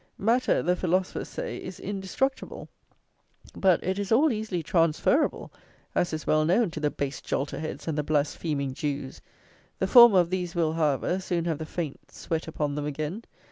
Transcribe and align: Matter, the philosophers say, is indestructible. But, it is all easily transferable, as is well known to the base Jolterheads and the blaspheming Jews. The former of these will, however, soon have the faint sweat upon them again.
Matter, 0.17 0.63
the 0.63 0.75
philosophers 0.75 1.29
say, 1.29 1.57
is 1.57 1.79
indestructible. 1.79 2.67
But, 3.55 3.83
it 3.83 3.99
is 3.99 4.11
all 4.11 4.31
easily 4.31 4.63
transferable, 4.63 5.53
as 5.93 6.11
is 6.11 6.25
well 6.25 6.43
known 6.43 6.71
to 6.71 6.79
the 6.79 6.89
base 6.89 7.21
Jolterheads 7.21 7.87
and 7.87 7.95
the 7.95 8.01
blaspheming 8.01 8.73
Jews. 8.73 9.21
The 9.77 9.85
former 9.85 10.17
of 10.19 10.31
these 10.31 10.55
will, 10.55 10.73
however, 10.73 11.19
soon 11.19 11.45
have 11.45 11.59
the 11.59 11.67
faint 11.67 12.09
sweat 12.09 12.47
upon 12.47 12.73
them 12.73 12.87
again. 12.87 13.25